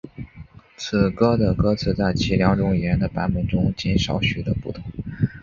[0.77, 4.83] 此歌的歌词在其两种语言的版本中仅有少许的不同。